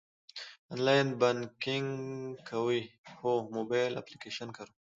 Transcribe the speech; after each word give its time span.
آنلاین 0.73 1.07
بانکینګ 1.19 1.91
کوئ؟ 2.47 2.81
هو، 3.19 3.31
موبایل 3.55 3.91
اپلیکیشن 3.97 4.47
کاروم 4.55 4.77